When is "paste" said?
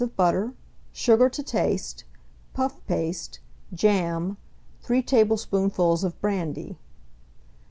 2.87-3.39